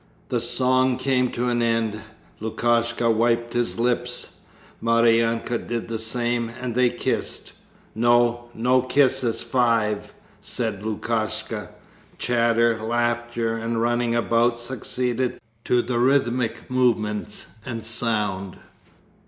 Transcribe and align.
The 0.29 0.39
song 0.39 0.97
came 0.97 1.29
to 1.33 1.47
an 1.49 1.61
end. 1.61 2.01
Lukashka 2.39 3.11
wiped 3.11 3.53
his 3.53 3.77
lips, 3.77 4.37
Maryanka 4.81 5.59
did 5.59 5.87
the 5.89 5.99
same, 5.99 6.49
and 6.59 6.73
they 6.73 6.89
kissed. 6.89 7.53
"No, 7.93 8.49
no, 8.55 8.81
kisses 8.81 9.43
five!" 9.43 10.11
said 10.41 10.81
Lukashka. 10.81 11.69
Chatter, 12.17 12.81
laughter, 12.81 13.55
and 13.57 13.79
running 13.79 14.15
about, 14.15 14.57
succeeded 14.57 15.39
to 15.65 15.83
the 15.83 15.99
rhythmic 15.99 16.67
movements 16.71 17.49
and 17.63 17.85
sound. 17.85 18.57